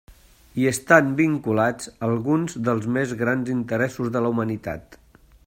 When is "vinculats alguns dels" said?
1.19-2.89